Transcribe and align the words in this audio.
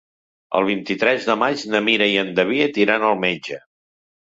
El 0.59 0.63
vint-i-tres 0.69 1.27
de 1.33 1.35
maig 1.43 1.67
na 1.75 1.83
Mira 1.89 2.09
i 2.15 2.17
en 2.23 2.33
David 2.41 2.83
iran 2.87 3.09
al 3.13 3.23
metge. 3.29 3.63